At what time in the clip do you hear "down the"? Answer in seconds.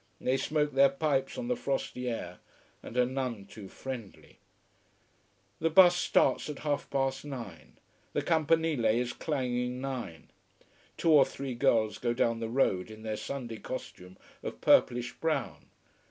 12.15-12.49